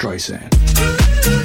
[0.00, 1.39] Streisand.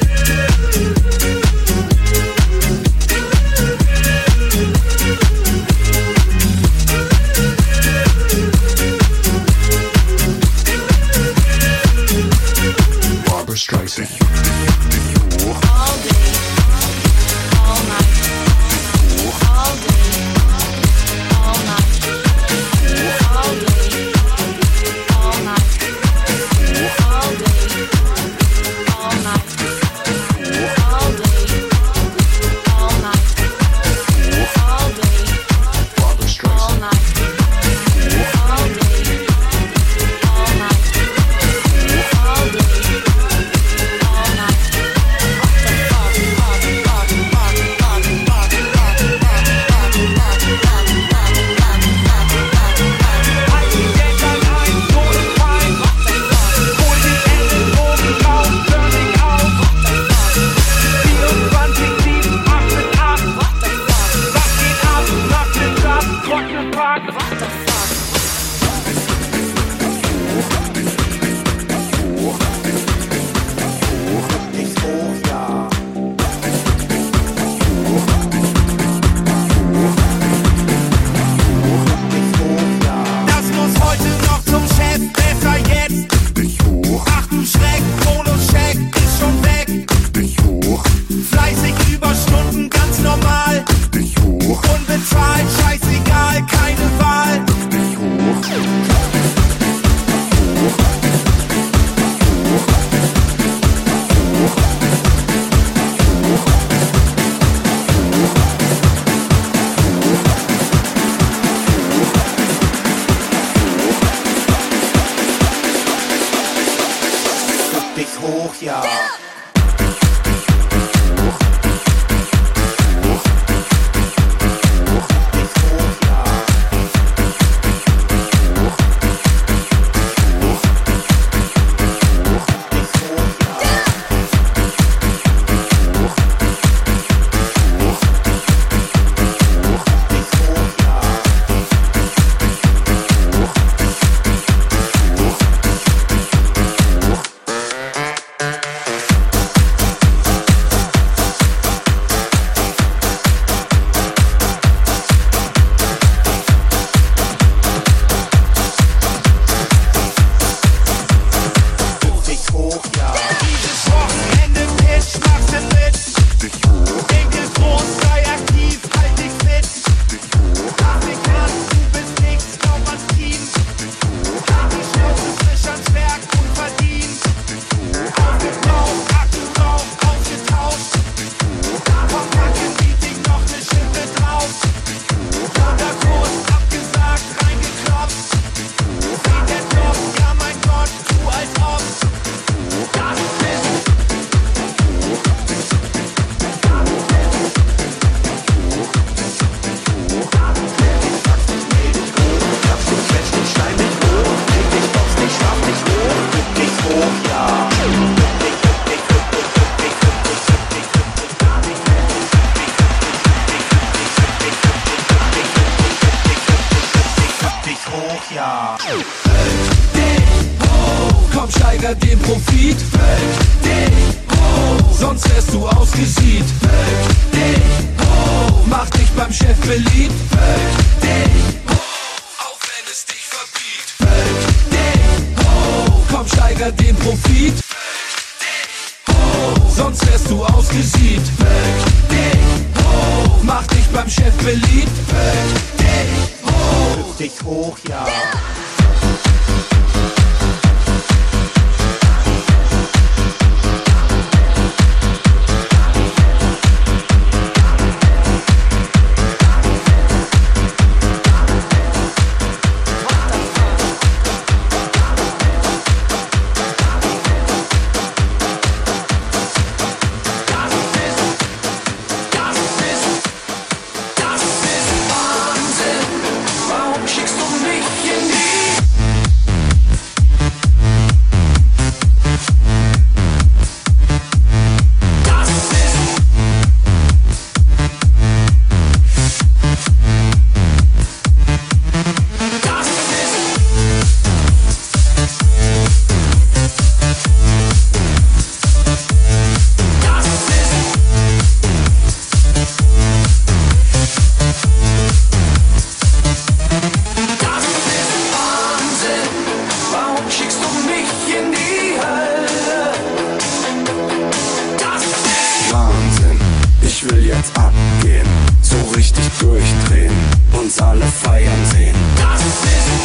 [321.06, 321.96] Alle feiern sehen.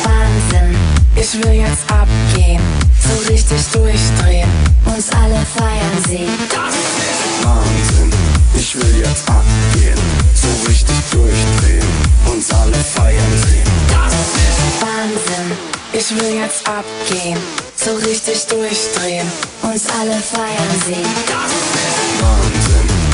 [0.04, 0.76] Wahnsinn,
[1.16, 2.62] ich will jetzt abgehen,
[2.98, 4.48] so richtig durchdrehen,
[4.86, 6.28] uns alle feiern sehen.
[7.42, 8.12] Wahnsinn,
[8.54, 9.98] ich will jetzt abgehen,
[10.34, 11.88] so richtig durchdrehen,
[12.32, 13.66] uns alle feiern sehen.
[14.80, 15.56] Wahnsinn,
[15.92, 17.38] ich will jetzt abgehen,
[17.76, 19.26] so richtig durchdrehen,
[19.62, 21.14] uns alle feiern sehen.
[21.28, 23.10] Wahnsinn, Wahnsinn,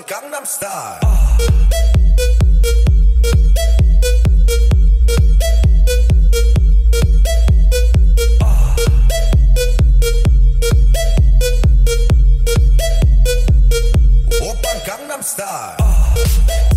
[0.00, 1.00] Opern Gangnam Style.
[14.86, 16.69] Gangnam Style.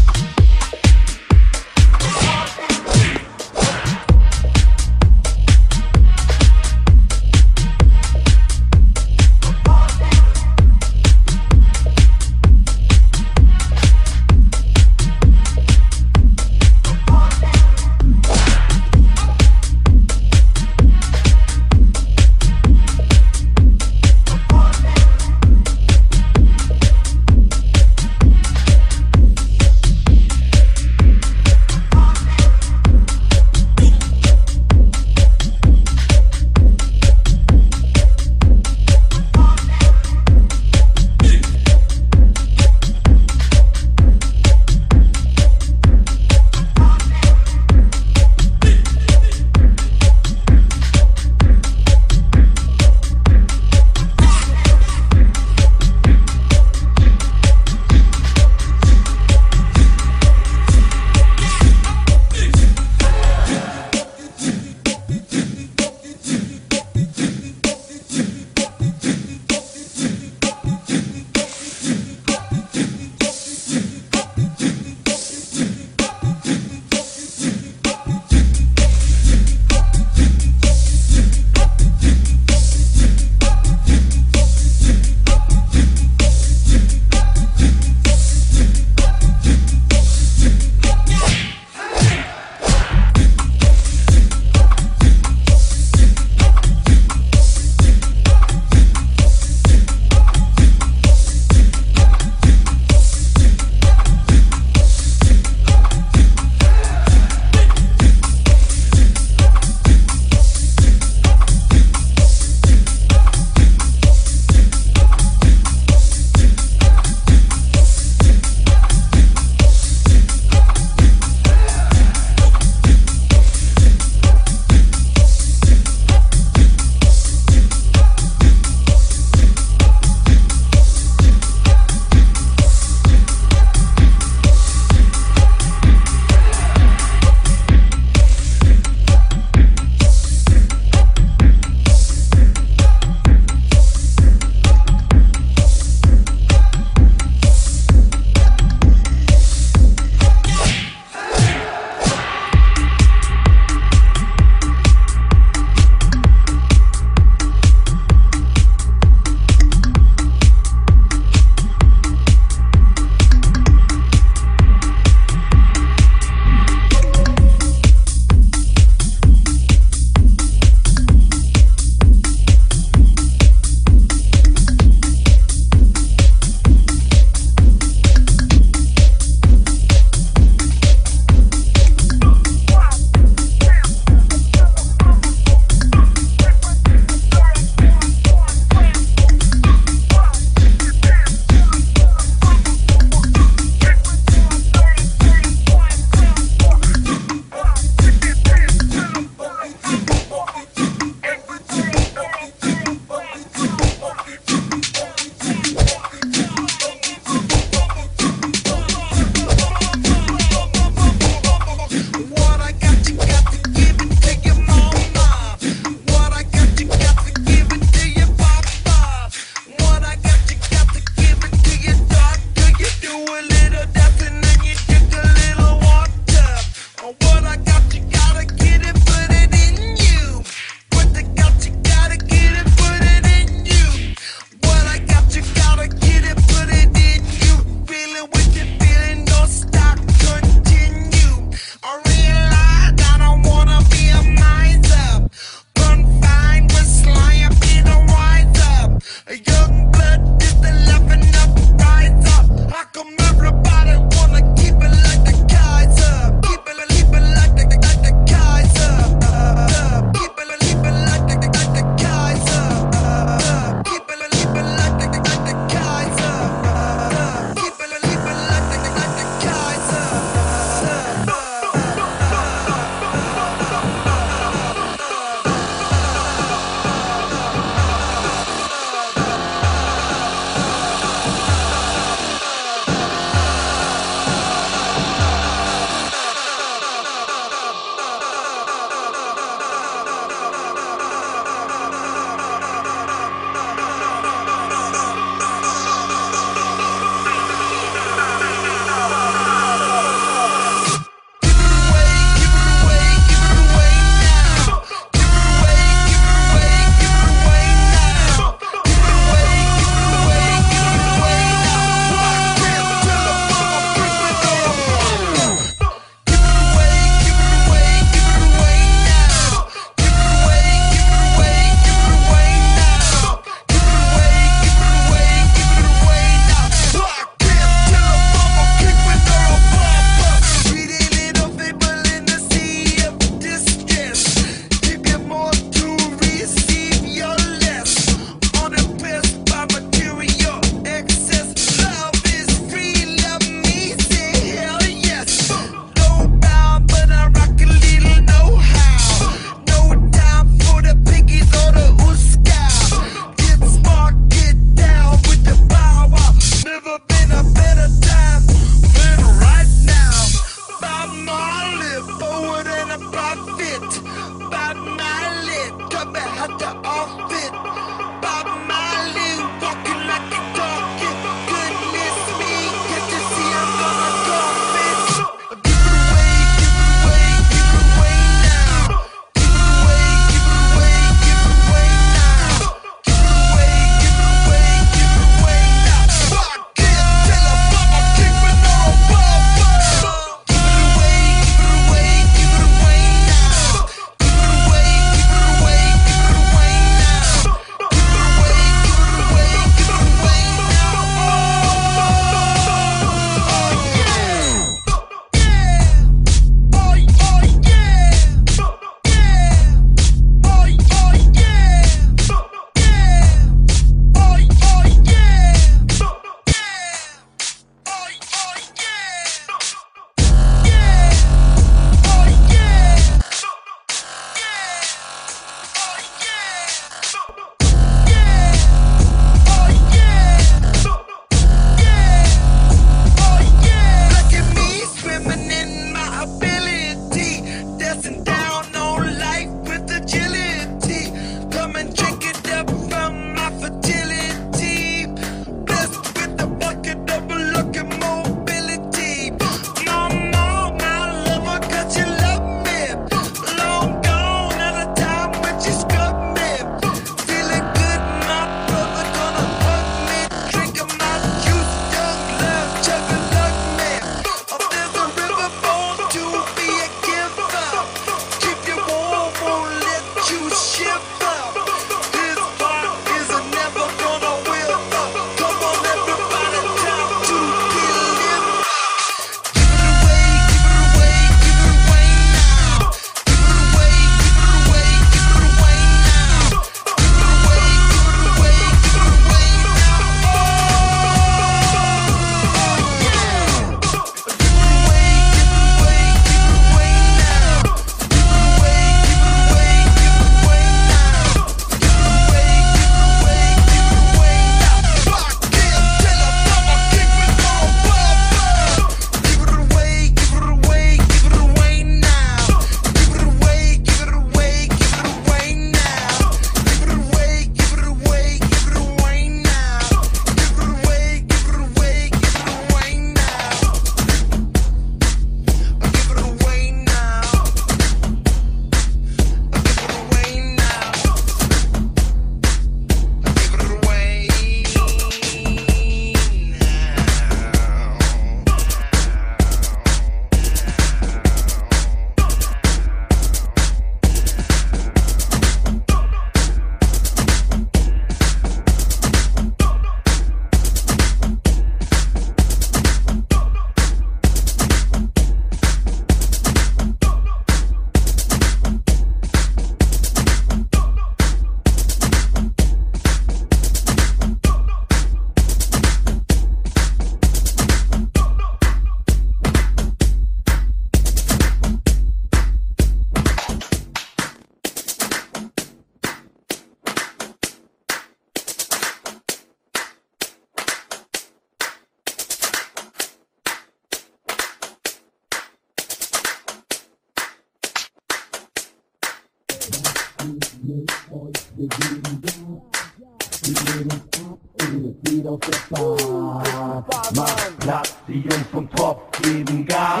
[597.14, 600.00] Mach Platz, die Jungs vom Topf geben Gas.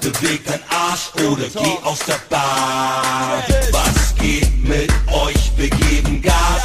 [0.00, 3.42] Beweg dein Arsch oder geh aus der Bahn.
[3.70, 5.52] Was geht mit euch?
[5.56, 6.62] Wir geben Gas.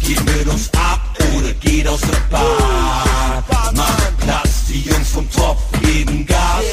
[0.00, 1.00] Geht mit uns ab
[1.36, 3.42] oder geht aus der Bahn.
[3.74, 6.64] Mach Platz, die Jungs vom Topf geben Gas.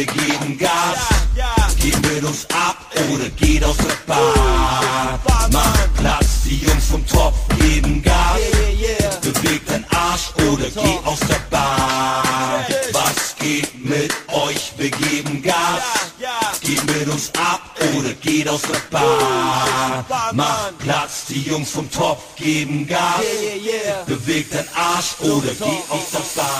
[0.00, 0.96] Wir geben Gas.
[1.78, 5.20] Geht mit uns ab oder geht aus der Bahn.
[5.52, 8.40] Mach Platz, die Jungs vom Topf geben Gas.
[9.20, 12.64] Beweg dein Arsch oder geh aus der Bahn.
[12.92, 14.72] Was geht mit euch?
[14.78, 15.82] Wir geben Gas.
[16.62, 17.60] Geht mit uns ab
[17.98, 20.06] oder geht aus der Bahn.
[20.32, 23.20] Mach Platz, die Jungs vom Topf geben Gas.
[24.06, 26.56] Beweg dein Arsch oder geh aus der Bahn.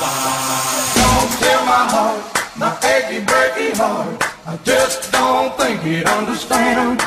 [0.94, 4.22] Don't tell my heart, my achy breaky heart.
[4.46, 7.00] I just don't think it understand.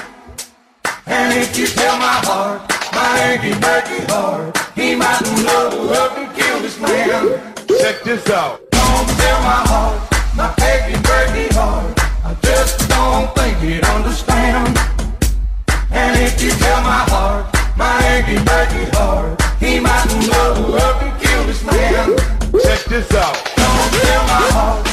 [1.06, 6.36] And if you tell my heart, my achy breaky heart, he might blow up and
[6.36, 7.54] kill this man.
[7.80, 8.62] Check this out.
[8.72, 10.02] Don't tell my heart,
[10.36, 12.00] my achy breaky heart.
[12.26, 14.76] I just don't think it understand.
[15.92, 17.46] And if you tell my heart,
[17.78, 22.18] my achy breaky heart, he might blow up and kill this man.
[22.66, 23.38] Check this out.
[23.56, 24.93] Don't tell my heart,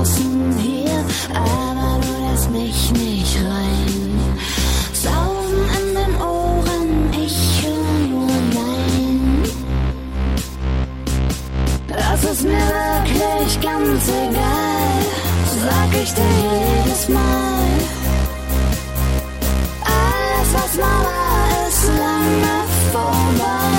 [0.00, 4.20] draußen hier, aber du lässt mich nicht rein.
[4.92, 9.42] Sausen in den Ohren, ich höre nur Nein.
[11.88, 15.00] Das ist mir wirklich ganz egal,
[15.64, 17.64] sag ich dir jedes Mal.
[19.84, 22.56] Alles, was mal ist lange
[22.92, 23.70] vorbei.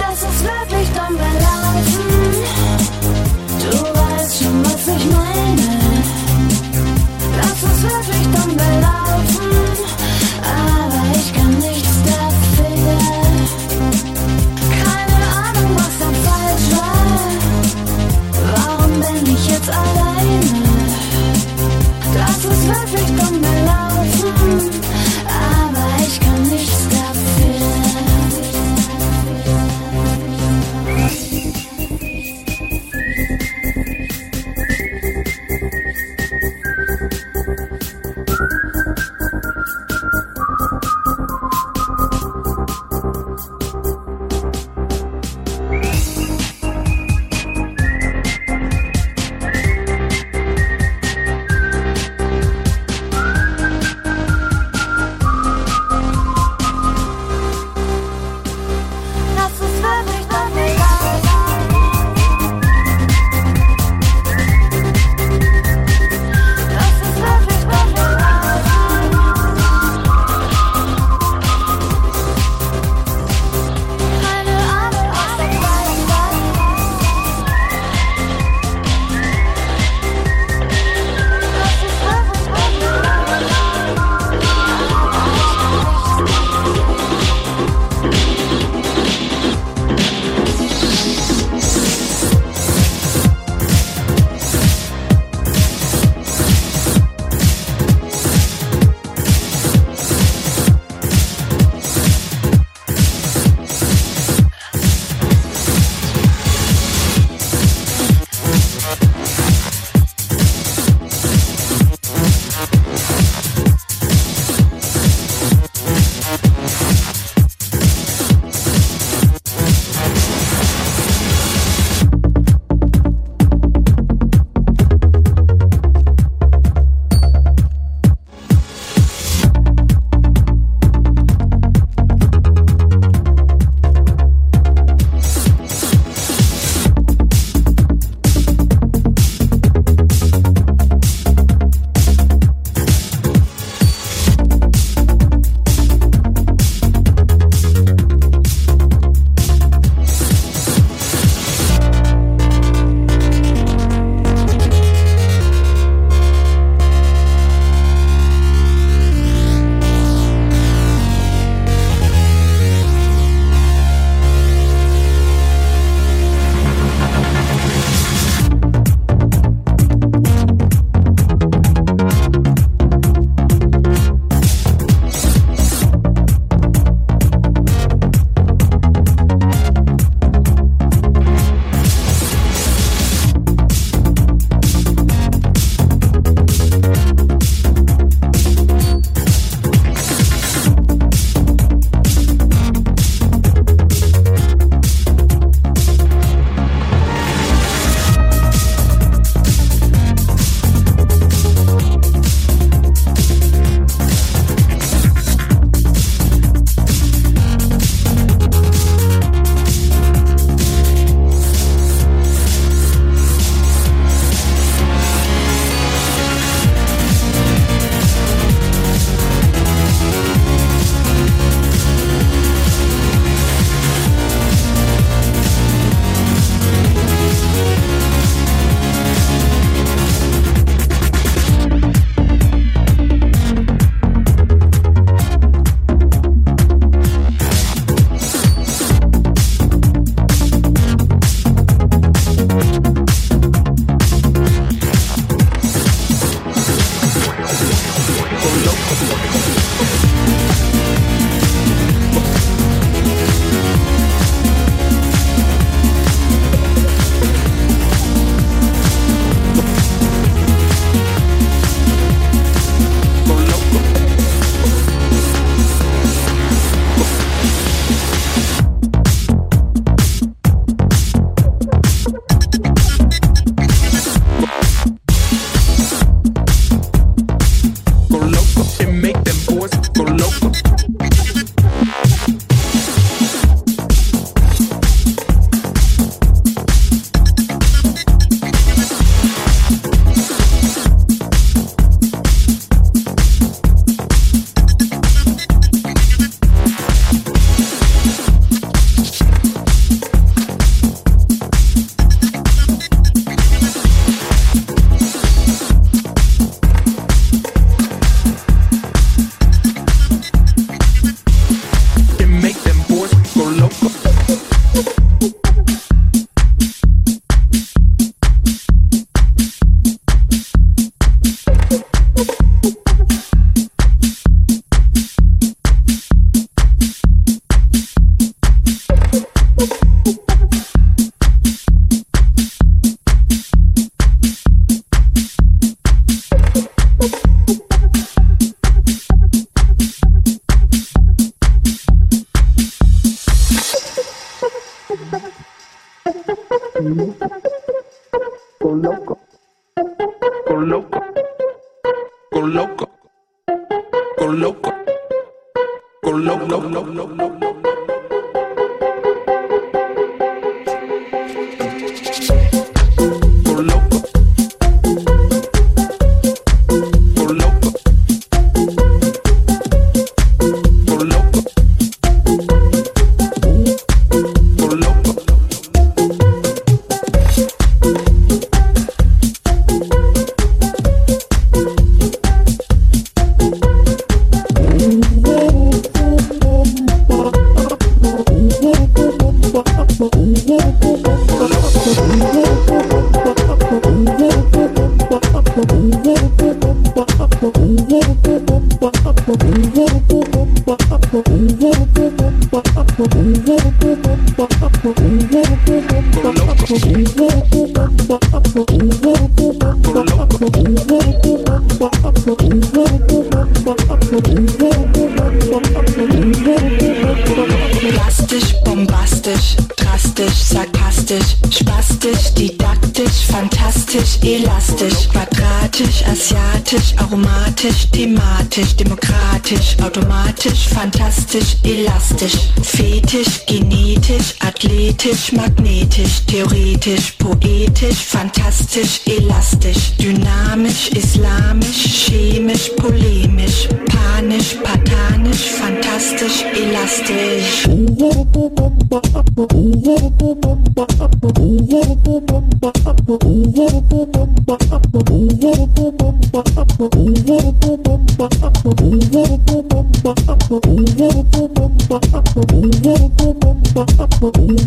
[0.00, 1.55] Das ist wirklich dumm
[4.96, 5.68] ich meine.
[7.40, 9.50] Das ist wirklich dumm gelaufen.
[10.42, 12.98] Aber ich kann nichts dafür.
[14.84, 17.16] Keine Ahnung, was da falsch war.
[18.54, 20.62] Warum bin ich jetzt alleine?
[22.14, 23.85] Das ist wirklich dumm gelaufen.